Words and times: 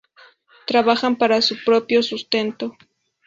Trabajan 0.65 1.15
para 1.15 1.43
su 1.43 1.63
propio 1.63 2.01
sustento. 2.01 2.75